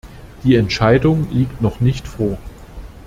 Die 0.43 0.55
Entscheidung 0.55 1.27
liegt 1.29 1.61
noch 1.61 1.79
nicht 1.79 2.07
vor. 2.07 2.39